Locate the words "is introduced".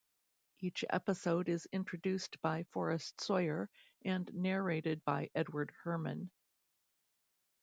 1.47-2.41